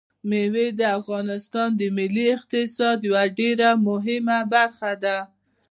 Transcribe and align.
مېوې 0.29 0.67
د 0.79 0.81
افغانستان 0.99 1.69
د 1.79 1.81
ملي 1.97 2.25
اقتصاد 2.35 2.97
یوه 3.07 3.23
ډېره 3.39 3.69
مهمه 3.87 4.39
برخه 4.53 4.91
ده. 5.03 5.17